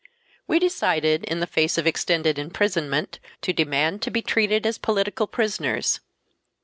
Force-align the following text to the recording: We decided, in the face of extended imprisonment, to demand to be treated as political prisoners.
We 0.47 0.57
decided, 0.57 1.25
in 1.25 1.41
the 1.41 1.45
face 1.45 1.77
of 1.77 1.85
extended 1.85 2.39
imprisonment, 2.39 3.19
to 3.43 3.53
demand 3.53 4.01
to 4.01 4.09
be 4.09 4.23
treated 4.23 4.65
as 4.65 4.79
political 4.79 5.27
prisoners. 5.27 5.99